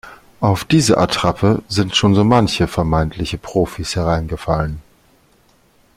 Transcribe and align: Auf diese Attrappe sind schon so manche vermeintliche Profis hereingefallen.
Auf 0.39 0.65
diese 0.65 0.97
Attrappe 0.97 1.61
sind 1.67 1.95
schon 1.95 2.15
so 2.15 2.23
manche 2.23 2.67
vermeintliche 2.67 3.37
Profis 3.37 3.95
hereingefallen. 3.95 4.81